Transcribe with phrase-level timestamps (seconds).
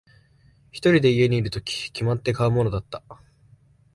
[0.71, 3.03] 一人で家にいるとき、決まって買うものだった。